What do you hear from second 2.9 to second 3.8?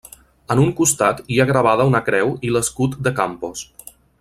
de Campos.